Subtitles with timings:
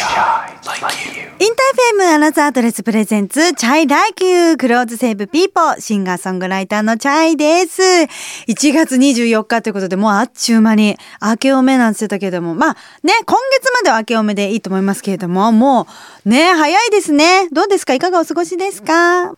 [0.00, 1.09] Chai like you.
[1.90, 7.82] インター FMアナザーアドレス presents、Chai like you、clothes save people、シンガーソングライターのチャイです。
[8.46, 15.88] 1月24日ということで、もうあっちゅう間に明けおめなんて言ってたけども、まあね、今月までは明けおめでいいと思いますけれども、も
[16.24, 17.48] うね、早いですね。
[17.50, 17.94] どうですか？
[17.94, 19.34] いかがお過ごしですか？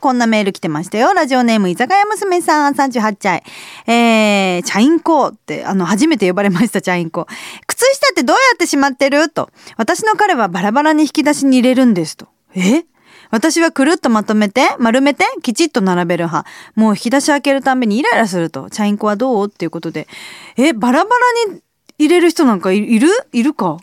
[0.00, 1.12] こんなメール来てましたよ。
[1.14, 3.42] ラジオネーム居酒屋娘さん、38歳。
[3.88, 7.26] えー、チャインコーって、あの、初めて呼ばれました、チャインコー。
[7.66, 9.30] 靴下ってどうやってしまってる？
[9.30, 9.50] と。
[9.76, 12.28] 私の彼はバラバラに引き出しに入れるんですと。
[12.54, 12.84] え？
[13.30, 16.48] 私はくるっとまとめて、丸めて、きちっと並べる派。
[16.76, 18.70] もう引き出し開けるたんびにイライラすると。
[18.70, 19.48] チャインコはどう？
[19.48, 20.06] っていうことで。
[20.56, 21.10] え、バラバ
[21.46, 21.60] ラに
[21.98, 23.08] 入れる人なんかいいる？
[23.32, 23.78] いるか？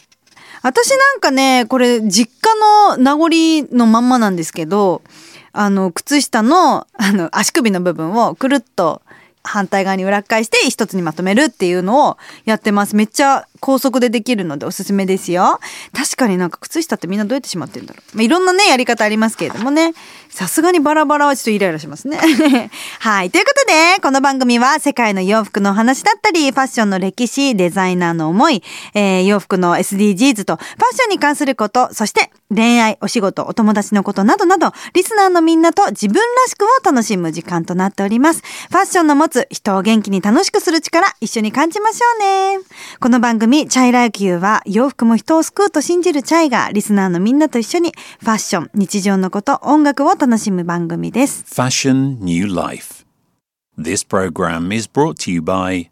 [0.63, 2.55] 私なんかね、これ実家
[2.95, 5.03] の名残のまんまなんですけど、
[5.51, 9.03] あの、靴下の、あの、足首の部分をくるっと
[9.43, 12.95] 反対側に裏返して一つにまとめるっていうのをやってます。
[12.95, 15.59] めっちゃ高速でできるのでおすすめですよ。
[15.91, 18.17] 確かになんか靴下ってみんなどうやってしまってるんだろう。
[18.17, 19.95] まあ、いろんなね、やり方ありますけれどもね。
[20.29, 22.19] さすがにバラバラはちょっとイライラしますね。
[22.99, 23.31] はい。
[23.31, 28.61] ということで、この番組は世界の洋服の話だったり、ファッションの歴史、デザイナーの思い、
[28.93, 38.41] えー洋服の SDGs とファッションに関すること、そして恋愛、お仕事、お友達のことなどなど、リスナーのみんなと自分らしくを楽しむ時間となっております。
[38.69, 42.59] ファッションの持つ人を元気に楽しくする力、一緒に感じましょうね。
[42.99, 51.45] この番組、 Chai like you は、洋服も人を救うと信じるチャイが、リスナーのみんなと一緒に、ファッション、日常のこと、音楽を楽しむ番組です。
[51.47, 53.05] Fashion New Life.
[53.77, 55.89] This program is brought to you by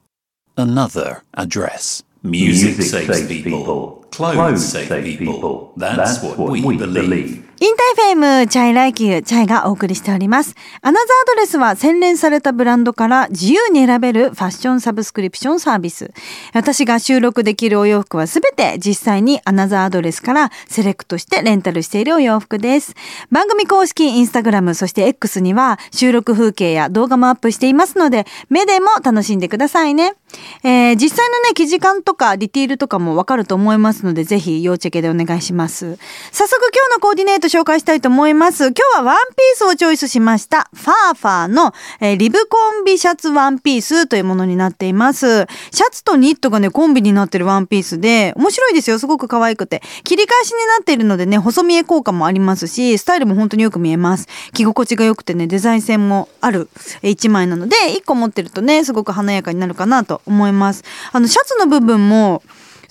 [0.56, 2.04] Another Address.
[2.24, 4.06] Music saves people.
[4.12, 5.74] Clothes save people.
[5.76, 7.43] That's what we believe.
[7.64, 10.54] インター FM Chai like you チャイがお送りしております。
[10.82, 16.12] アナザードレスは洗練されたブランドから自由に選べるファッションサブスクリプションサービス。
[16.54, 22.96] 私が収録できるお洋服はすべて実際にアナザードレスからセレクトしてレンタルしているお洋服です。
[23.32, 30.16] 番組公式インスタグラムそして X には収録風景や動画もアップしていますので目でも楽しんでくださいね。
[30.64, 35.98] えー実際のね生地感とかディティールとかもわかると思いますのでぜひ要チェケでお願いします。
[36.32, 38.66] 早速今日のコーディネート紹介したいと思います。
[38.66, 40.70] 今日はワンピースをチョイスしました。
[40.74, 45.48] ファーファーの、えーリブコンビシャツワンピースというものになっています。
[45.72, 49.00] シャツとニットがね、コンビになってるワンピースで、面白いですよ。
[49.00, 49.82] すごく可愛くて。
[50.04, 54.28] 切り返しになっているのでね、細見え効果もありますし、スタイルも本当によく見えます。
[54.54, 56.70] 着心地が良くてね、デザイン性もある
[57.02, 60.84] 一枚なので、一個持ってるとね、すごく華やかになるかなと思います。
[61.12, 62.44] あの、シャツの部分も、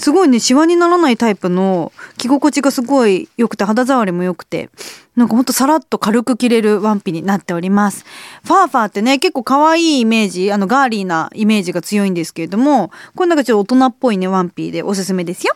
[0.03, 4.69] すごいねシワにならないタイプの着心地がすごい良くて肌触りも良くて
[5.15, 8.05] なんかほんとさらっと軽く着れるワンピになっております
[8.43, 15.55] ファーファーってね結構可愛いイメージあのガーリーなイメージが強いんですけれどもこれなんかちょっと大人っぽいねワンピでおすすめですよ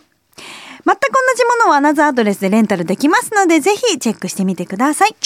[0.86, 5.16] 全く同じものはアナザーアドレスでレンタルできますのでぜひチェックしてみてください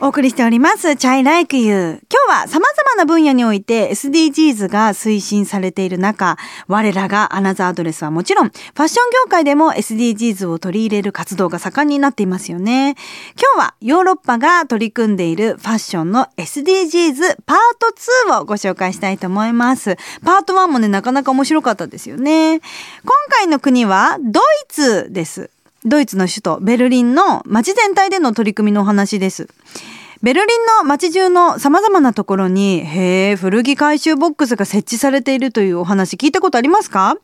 [0.00, 0.94] お送りしております。
[0.94, 1.90] チャイライクユー。
[1.90, 6.36] 今日は様々な分野において SDGs が推進されている中、
[6.68, 12.96] 我らがアナザードレスはもちろん、ファッション業界でも SDGs を取り入れる活動が盛んになっていますよね。
[13.36, 17.92] 今日はヨーロッパが取り組んでいるファッションの SDGs パート
[18.30, 19.96] 2をご紹介したいと思います。
[20.24, 22.60] パート1もね、なかなか面白かったですよね。
[22.60, 22.62] 今
[23.30, 25.50] 回の国はドイツです。
[25.84, 29.48] ドイツの首都ベルリンの街全体での取り組みのお話です。
[30.22, 37.16] ベルリンの街中の様々なところに、へえ、古着回収ボックスが設置されているというお話聞いたことありますか？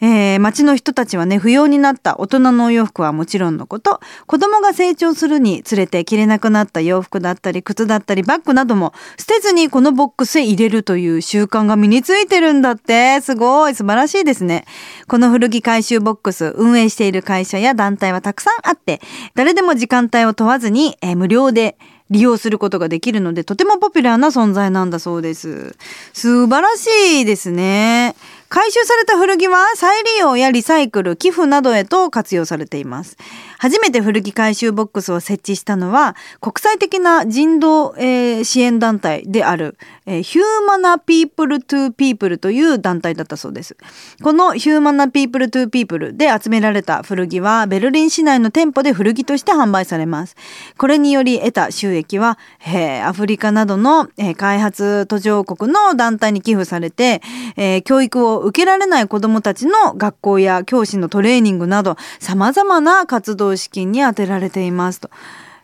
[0.00, 13.20] えー街の人たちはね、不要になった大人のお洋服はもちろんのこと、子供が成長するにつれて着れなくなった洋服だったり、靴だったり、バッグなども捨てずにこのボックスへ入れるという習慣が身についてるんだって。
[13.20, 14.64] すごい、素晴らしいですね。
[15.08, 19.00] この古着回収ボックス、運営している会社や団体はたくさんあって、
[19.34, 21.76] 誰でも時間帯を問わずに、えー無料で
[22.10, 25.76] 利用することができるので、とてもポピュラーな存在なんだそうです。
[26.12, 28.14] 素晴らしいですね。
[28.48, 33.18] 回収された古着は再利用やリサイクル、寄付などへと活用されています。
[33.58, 39.76] 初めて古着回収ボックスを設置したのは、国際的な人道、えー支援団体である、
[40.06, 43.76] えーヒューマナピープルトゥピープルという団体だったそうです。
[44.22, 50.36] このヒューマナピープルトゥピープルで集められた古着は、ベルリン市内の店舗で古着として販売されます。
[50.76, 57.22] これにより得た収益は、えーアフリカなどの、えー開発途上国の団体に寄付されて、
[57.56, 65.10] えー教育を受けられない子どもたちの学校や教師のトレーニングなど、様々な活動資金に充てられていますと。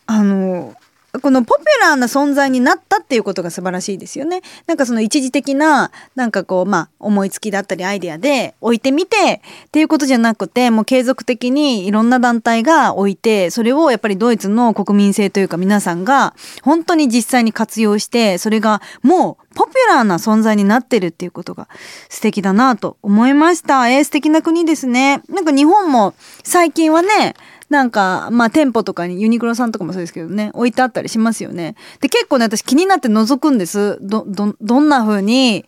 [0.07, 0.75] あの、
[1.21, 4.43] このポピュラーな存在になったっていうことが素晴らしいですよね。
[4.67, 21.69] なんかその一時的な、なんかこう、まあ、思いつきだったりアイデアで置いてみてっていうことじゃなくて、もう継続的にいろんな団体が置いて、それをやっぱりドイツの国民性というか皆さんが本当に実際に活用して、それがもうポピュラーな存在になってるっていうことが
[22.09, 23.89] 素敵だなと思いました。
[23.89, 25.23] えー、素敵な国ですね。
[25.29, 27.37] なんか日本も最近はね、
[27.75, 31.75] なんか、まあ店舗とかにユニクロさんとかもそうですけどね、置いてあったりしますよね。
[32.01, 33.99] で、結構ね、私気になって覗くんです。
[34.01, 35.67] ど、ど、どんな風に、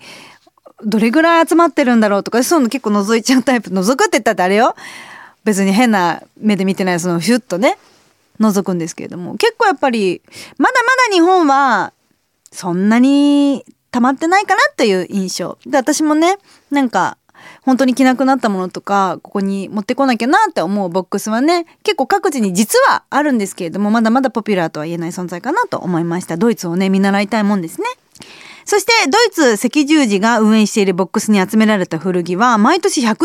[0.84, 3.70] どれぐらい集まってるんだろうとか、そういうの結構覗いちゃうタイプ。
[3.70, 4.76] 覗くって言ったってあれよ。
[5.44, 7.76] 別に変な目で見てない、そのヒュッとね、
[8.40, 9.36] 覗くんですけれども。
[9.36, 10.22] 結構やっぱり、
[10.58, 11.92] まだまだ日本は、
[12.52, 15.58] そんなに溜まってないかなという印象。
[15.66, 16.38] で、私もね、
[16.70, 17.18] なんか、
[17.66, 26.36] 本当に着なくなったものとか、ここに持ってこなきゃなって思うボックスはね、結構各地に実はあるんですけれども、まだまだポピュラーとは言えない存在かなと思いました。
[26.36, 27.88] ドイツをね、見習いたいもんですね。
[28.66, 33.16] そしてドイツ赤十字が運営しているボックスに集められた古着は毎年120万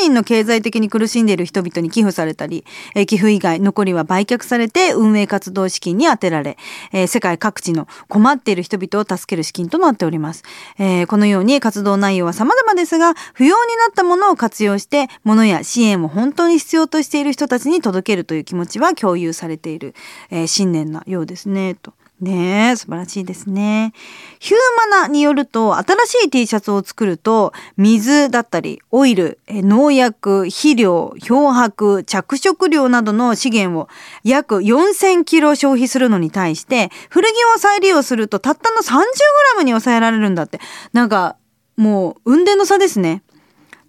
[0.00, 2.64] 人の経済的に苦しんでいる人々に寄付されたり、
[2.96, 6.58] え寄付以外残りは売却されて運営活動資金に充てられ、
[6.92, 10.42] え世界各地の困っている人々を助ける資金となっております。
[10.80, 19.94] え、このように活動内容は様々ですが、不要になったものを活用して、物や支援を本当に必要としている人たちに届けるという気持ちは共有されている、
[20.30, 21.92] えー、信念なようですね、と。
[22.22, 23.92] ねえ、素晴らしいですね。
[24.38, 24.58] ヒュー
[24.90, 33.88] マナによると、新しい T シャツを作ると、水だったり、オイル、農薬、肥料、漂白、着色料などの資源を
[34.22, 40.60] 約4000キロ消費するのに対して、古着を再利用するとたったの 30g に抑えられるんだって。
[40.92, 41.34] なんか、
[41.76, 43.24] もう、運転の差ですね。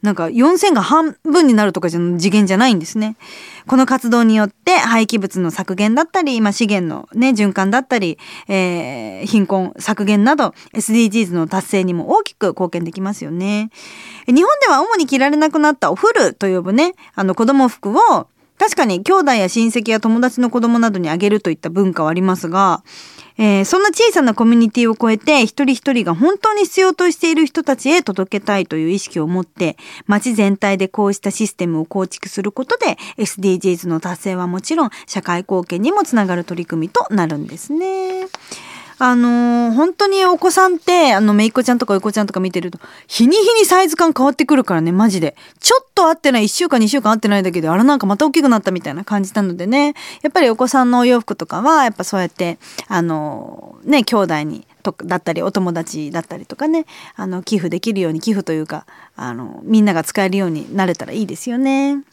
[0.03, 3.15] なんか4000が半分になるとかじゃ次元じゃないんですね。
[3.67, 8.19] この活動によって廃棄物の削減だったり、今資源のね、循環だったり、
[8.49, 13.69] えー、貧困削減など SDGs の達成にも大きく貢献できますよね。
[14.27, 18.27] 日本では主に着られなくなったおフルと呼ぶね、あの子供服を
[18.59, 22.83] 確かに兄弟や親戚や友達の子供などにあげるといった文化はありますが、
[23.37, 38.27] えー、そんな小さなコミュニティを超えて一人一人が本当に必要としている人たちへ届けたいという意識を持って街全体でこうしたシステムを構築することで SDGs の達成はもちろん社会貢献にもつながる取り組みとなるんですね。
[39.05, 45.35] あのー、本当にお子さんって、あの、めいっ子ちゃんとかおいこちゃんとか見てると、日に日にサイズ感変わってくるからね、マジで。
[45.59, 52.57] ちょっと合ってない、1週間2週間合ってないだけで、あれなんかまた大きくなったみたいな感じなのでね、やっぱりお子さんのお洋服とかは、やっぱそうやって、
[52.87, 56.85] あのー、ね、兄弟に、とだったりお友達だったりとかね
[57.15, 58.85] あの寄付できるように寄付というか
[59.15, 62.03] あのみんなが使えるようになれたらいいですよね。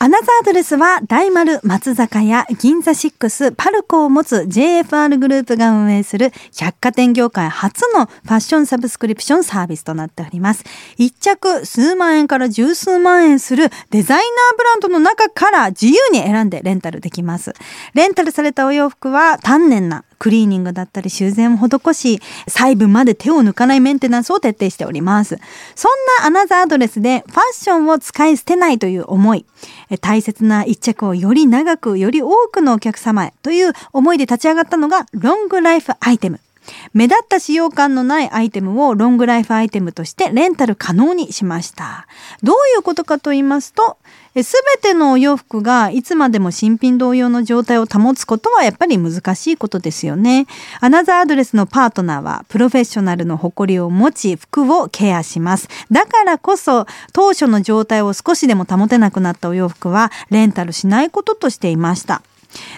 [0.00, 10.62] アナザードレスは大丸松坂屋銀座6パルコを持つ JFR グループが運営する百貨店業界初のファッションサブスクリプションサービスとなっております。
[10.98, 17.52] 一着数万円から十数万円するデザイナーブランドの中から自由に選んでレンタルできます。
[17.92, 25.38] レンタルされたお洋服は丹念なクリーニングだったり修繕を施し、細部まで手を抜かないメンテナンスを徹底しております。
[25.74, 29.46] そんなアナザードレスでファッションを使い捨てないという思い、
[30.00, 36.40] 大切な一着をより長く、より多くのお客様へという思いで立ち上がったのがロングライフアイテム。
[36.92, 42.06] 目立った使用感のないアイテムをロングライフアイテムとしてレンタル可能にしました。
[42.42, 43.96] どういうことかと言いますと、
[44.42, 50.46] すべてのお洋服がいつまでも新品同様の状態を保つことはやっぱり難しいことですよね。
[50.80, 55.68] アナザーアドレスのパートナーはプロフェッショナルの誇りを持ち服をケアします。
[55.90, 62.22] だからこそ当初の状態を少しでも保てなくなったお洋服はレンタルしないこととしていました。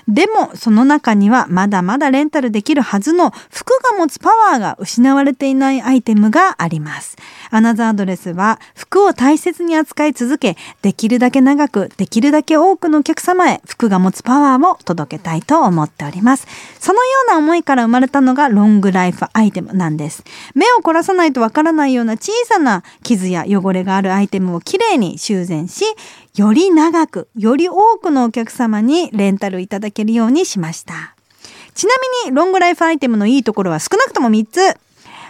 [0.09, 7.17] でもその中にはまだまだレンタルできるはずの服が持つパワーが失われていないアイテムがあります。
[7.51, 16.47] アナザードレスは服を大切に扱い続け、できるだけ長く、できるだけ多くのお客様へ服が持つパワーを届けたいと思っております。
[16.79, 20.25] そのような思いから生まれたのがロングライフアイテムなんです。
[20.55, 25.85] 目を凝らさないとわからないような小さな傷や汚れがあるアイテムをきれいに修繕し、
[26.37, 31.15] より長く、より多くのお客様にレンタルいただけるようにしました。
[31.75, 31.93] ちな
[32.25, 34.77] みに、ロングライフアイテムのいいところは少なくとも3つ。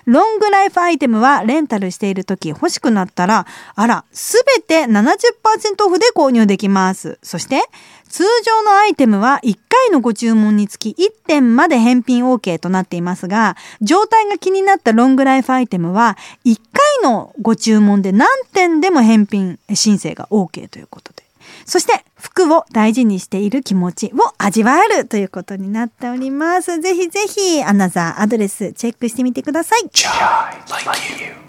[0.07, 7.19] ロングライフアイテムはレンタルしている時欲しくなったら、あら、すべて70%オフで購入できます。
[7.23, 7.62] そして、
[8.09, 21.23] 通常のアイテムは1回のご注文につき1点まで返品 OK となっていますが、状態が気になったロングライフアイテムは1回のご注文で何点でも返品申請が OK ということで。
[21.64, 26.81] そして服を大事にしている気持ちを味わえるということになっております。
[26.81, 29.81] ぜひぜひアナザーアドレスチェックしてみてください。
[29.83, 29.99] インタ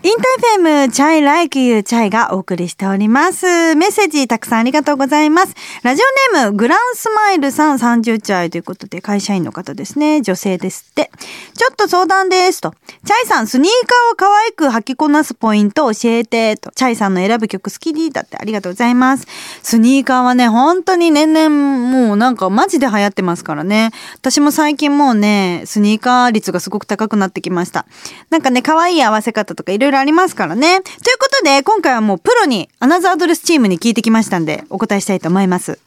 [0.03, 3.75] ー FM Chai like you チャイがお送りしております。
[3.75, 5.53] メッセージたくさんありがとうございます。
[5.83, 6.01] ラジ
[6.33, 10.21] オネームグランスマイルさん30歳ということで会社員の方ですね。
[10.21, 11.11] 女性ですって。
[11.55, 12.73] ちょっと相談ですと。
[13.05, 13.87] チャイさんスニー
[14.17, 16.71] カーを可愛く履きこなすポイント教えてと。
[16.71, 19.27] チャイさんの選ぶ曲好きにだってありがとうございます。
[19.61, 23.91] スニーカーはね、本当に年々もうなんかマジで流行ってますからね。
[24.15, 27.85] 私も最近もうね、スニーカー率がすごく高くなってきました。
[28.29, 30.81] なんかね、可愛い合わせ方とかいろいろありますからね。
[30.81, 35.79] ということで、今回はもうプロにアナザードレスチームに聞いてきましたんで、お答えしたいと思います。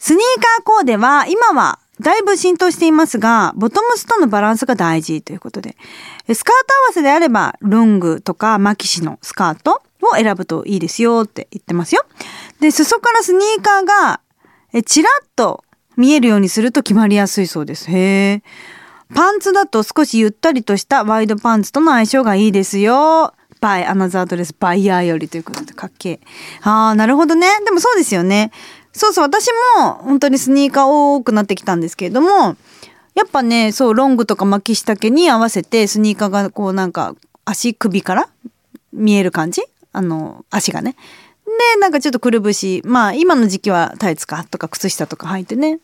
[0.00, 5.76] スニーカーコーデは今はだいぶ浸透していますが、ボトムスとのバランスが大事ということで、
[6.32, 12.04] スカート合わせであれば、ロングとかマキシのスカートを選ぶといいですよって言ってますよ。
[12.64, 14.20] で、裾からスニーカーが、
[14.72, 15.64] え、チラッと
[15.98, 17.90] 見えるようにすると決まりやすいそうです。
[17.90, 18.42] へえ。
[19.14, 23.34] パンツだと少しゆったりとしたワイドパンツとの相性がいいですよ。
[23.60, 26.20] by アナザーアドレス、バイヤーよりということでかっけえ。
[26.62, 27.46] ああ、なるほどね。
[27.66, 28.50] でもそうですよね。
[28.94, 32.56] そうそう、私も本当にスニーカー多くなってきたんですけれども、
[33.14, 38.30] やっぱね、そう、ロングとか巻き下丈に合わせてスニーカーがこうなんか足首から
[38.94, 39.60] 見える感じ？
[39.92, 40.96] あの、足がね。
[41.46, 42.82] で、なんかちょっとくるぶし。
[42.84, 45.78] まあ、今の時期はタイツかとか靴下とか履いてね。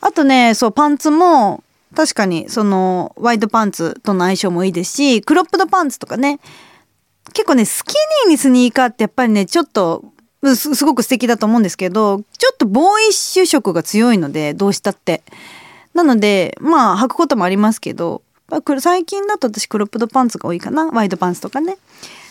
[0.00, 1.62] あとね、そう、パンツも、
[1.94, 6.38] 確かに、その、ワイドパンツとの相性もいいですし、クロップドパンツとかね。
[7.32, 7.94] 結構ね、スキ
[8.26, 10.04] ニーにスニーカーってやっぱりね、ちょっと、
[10.42, 15.22] すすごく素敵だと思うんですけど、ちょっとボーイッシュ色が強いので、どうしたって。
[15.92, 18.22] なので、まあ、履くこともありますけど、
[18.80, 20.86] 最近だと私クロップドパンツが多いかな。
[20.90, 21.76] ワイドパンツとかね。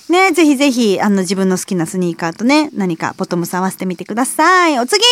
[0.10, 4.80] ね、ぜひぜひ、あの、自分の好きなスニーカーとね、何かボトムス合わせてみてください。
[4.80, 5.04] お次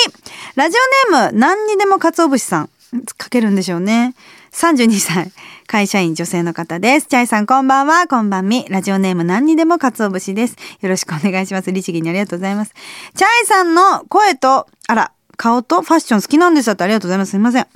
[0.56, 0.78] ラジ
[1.12, 2.70] オネーム、何にでも鰹節さん。
[3.18, 4.16] かけるんでしょうね。
[4.54, 5.32] 32歳、
[5.68, 7.08] 会社員女性の方です。
[7.08, 8.66] チャイさんこんばんは、こんばんみ。
[8.70, 10.56] ラジオネーム何にでも鰹節です。
[10.82, 11.72] よろしくお願いします。
[11.72, 12.74] 律儀にありがとうございます。
[13.14, 17.32] チャイさんの声と、あら、顔とファッション好きなんですだってありがとうございます。
[17.32, 17.68] すみません。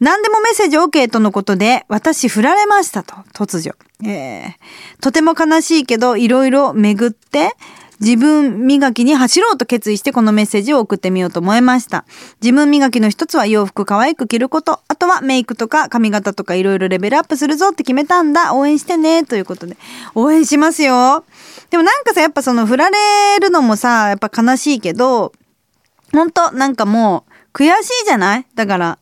[0.00, 3.74] 何でもメッセージ OK とのことで、私振られましたと、突如。
[4.06, 4.52] えー、
[5.00, 7.54] とても悲しいけど、いろいろ巡って、
[7.98, 12.04] 自分磨きに走ろうと決意してこのメッセージを送ってみようと思いました。
[12.42, 14.80] 自分磨きの一つは洋服可愛く着ること。
[14.86, 18.54] あとはメイクとか髪型とかいろいろレベルアップするぞって決めたんだ。
[18.54, 19.24] 応援してね。
[19.24, 19.78] ということで。
[20.14, 21.24] 応援しますよ。
[21.70, 25.32] でもなんかさ、やっぱその振られるのもさ、やっぱ悲しいけど、
[26.12, 27.24] ほんとなんかも
[27.54, 28.46] う悔しいじゃない？
[28.54, 28.98] だから、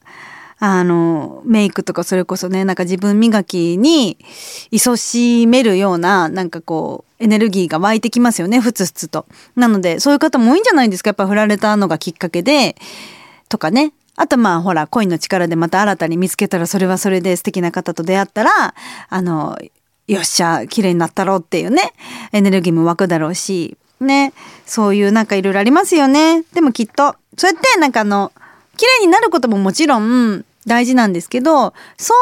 [0.67, 4.17] あの、メイクとかそれこそね、なんか自分磨きに
[4.73, 9.27] 勤しめるような、なんかこう、エネルギーが湧いてきますよね、ふつふつと。
[9.57, 12.77] なので、そういう方も多いんじゃないですか、やっぱ振られたのがきっかけで、
[13.51, 13.93] とかね。
[14.17, 18.75] あとまあほら、恋の力でまた新たに見つけたら、それはそれで素敵な方と出会ったら、
[19.11, 19.59] あの、
[20.09, 21.93] よっしゃ、綺麗になったろうっていうね、
[22.33, 24.33] エネルギーも湧くだろうし、ね、
[24.65, 26.43] そういうなんかいろいろありますよね。
[26.55, 28.33] でもきっと、そうやってなんかあの、
[28.79, 32.15] 綺麗になることももちろん大事なんですけど、そ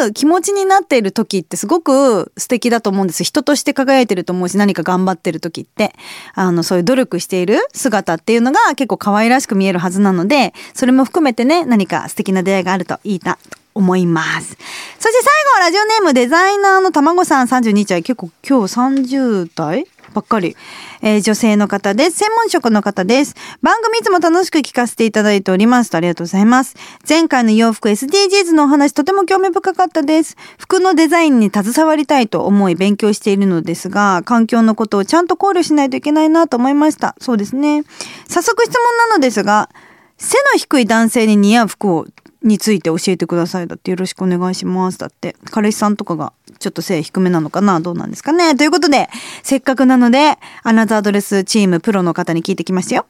[0.00, 3.24] ういう気持ちになっている時ってすごく素敵だと思うんです。
[3.24, 5.94] 人として輝いてると思うし、何か頑張ってる時って、
[6.34, 14.56] あの、そういう努力している姿っていうのが結構可愛らしく見えるはずなので、それも含めてね、何か素敵な出会いがあるといいなと思います。
[14.98, 18.02] そして最後ラジオネームデザイナーのたまごさん32歳。
[18.02, 20.56] 結構今日30代ばっかり。
[21.00, 22.18] えー、女性の方です。
[22.18, 23.34] 専門職の方です。
[23.62, 25.94] 番組いつも楽しく聞かせていただいております。
[25.94, 26.76] ありがとうございます。
[27.08, 30.36] 前回の洋服 SDGs のお話とても興味深かったです。
[30.58, 37.16] 服のデザインに携わりたいと思い勉強しているのですが、環境のことをちゃんと考慮しないといけないなと思いました。
[37.20, 37.84] そうですね。
[38.28, 39.70] 早速質問なのですが、
[40.18, 42.06] 背の低い男性に似合う服を
[42.42, 47.80] について教えてくださいだってよろしくお願いしますだって彼氏さんとかがちょっと背低めなのかな？
[47.80, 48.56] どうなんですかね？
[48.56, 49.10] ということで
[49.42, 53.06] せっかくなのでアナザードレスチームプロの方に聞いてきましたよ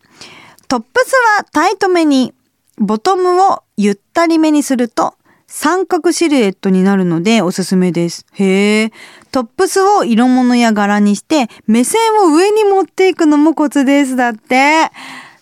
[0.67, 2.35] トップスはタイトめに
[2.79, 5.15] ボトムをゆったりめにすると
[5.47, 8.25] 三角シルエットになるのでおすすめです。
[8.33, 8.93] へえ。
[9.31, 14.17] トップスを色物や柄にして目線を上に持っていくのもコツです。
[14.17, 14.91] だって。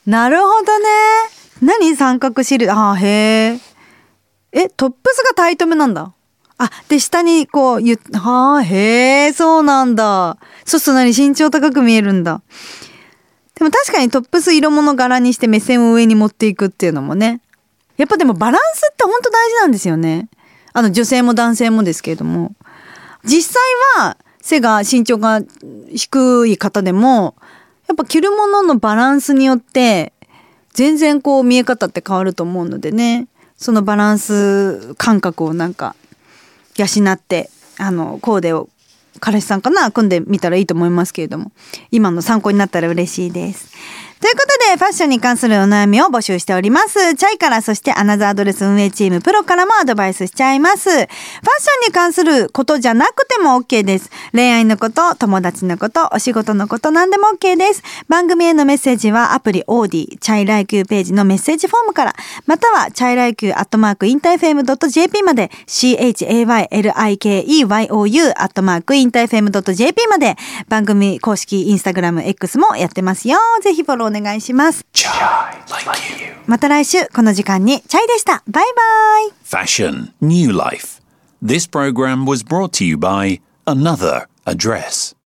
[0.07, 0.87] なるほどね。
[1.63, 3.61] 何三角シルああ、へえ。
[4.51, 6.13] え、トップスがタイトめなんだ。
[6.63, 10.37] あ、で、下にこう、ゆ、はあ、へえ、そうなんだ。
[10.67, 12.43] そうすると何身長高く見えるんだ。
[13.55, 17.41] でも確かにトップス色物柄にして目線を上に持っていくっていうのもね、
[17.97, 20.29] やっぱでもバランスって本当大事なんですよね。
[20.75, 22.55] あの女性も男性もですけれども。
[23.25, 25.41] 実際は背が身長が
[25.95, 27.37] 低い方でも、
[27.89, 30.13] やっぱ着るもののバランスによって
[30.75, 33.29] 全然こう見え方って変わると思うのでね。
[33.57, 35.95] そのバランス感覚をなんか
[36.81, 38.69] 養ってあのコーデを
[39.21, 41.53] 彼氏さんかな組んでみたらいいと思いますけれども
[41.91, 43.73] 今の参考になったら嬉しいです。
[44.21, 47.15] ということで、ファッションに関するお悩みを募集しております。
[47.15, 50.91] チャイから、そしてアナザードレス運営チームプロからもアドバイスしちゃいます。
[50.91, 51.09] ファッション
[51.89, 54.11] に関することじゃなくても OK です。
[54.33, 57.83] 恋愛のこと、友達のこと、お仕事のこと何でも OK です。
[58.11, 70.37] 番組へのメッセージはアプリ AuDee、CHAY LIKE YOU ページのメッセージフォームから、またはチャイライキューアットマークインターフェム .jp まで、CHAYLIKEYOU アットマーク interfm .jp まで、
[70.69, 73.39] 番組公式インスタグラム X もやってますよ。
[73.63, 74.85] ぜひフォローお願いします。
[76.47, 78.43] また来週この時間に CHAY でした。
[78.49, 79.65] バイバイ。
[79.65, 81.01] Fashion New Life
[81.43, 85.15] This program was brought to you by Another Address